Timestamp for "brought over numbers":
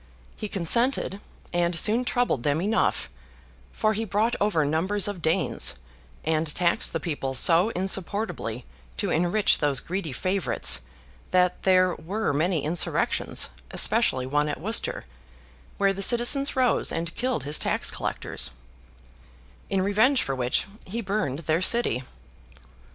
4.03-5.07